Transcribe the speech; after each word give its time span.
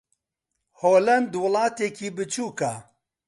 ھۆلەند 0.79 1.31
وڵاتێکی 1.43 2.09
بچووکە. 2.15 2.73